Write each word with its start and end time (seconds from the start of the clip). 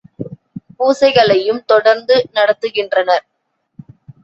பூசைகளையும் 0.79 1.61
தொடர்ந்து 1.65 2.27
நடத்துகின்றனர். 2.33 3.25